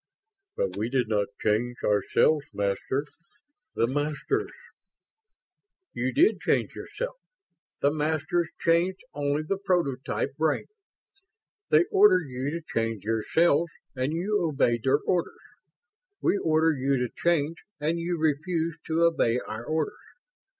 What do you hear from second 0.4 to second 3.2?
"But we did not change ourselves, Master.